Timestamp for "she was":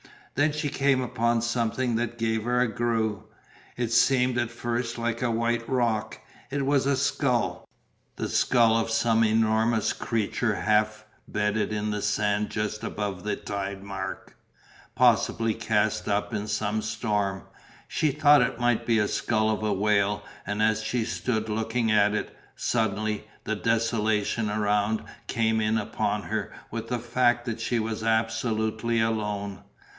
27.61-28.01